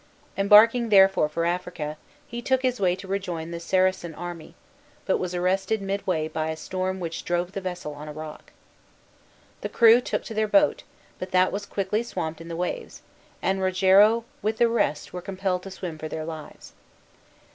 [0.35, 1.95] Embarking, therefore, for Africa,
[2.25, 4.55] he took his way to rejoin the Saracen army;
[5.05, 8.51] but was arrested midway by a storm which drove the vessel on a rock.
[9.61, 10.81] The crew took to their boat,
[11.19, 13.03] but that was quickly swamped in the waves,
[13.43, 16.73] and Rogero with the rest were compelled to swim for their lives.